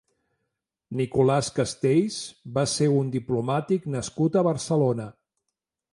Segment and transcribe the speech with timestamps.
[1.01, 2.17] Nicolás Castells
[2.57, 5.11] va ser un diplomàtic nascut a Barcelona.